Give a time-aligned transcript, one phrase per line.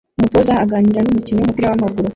[0.17, 2.07] Umutoza aganira numukinnyi wumupira wamaguru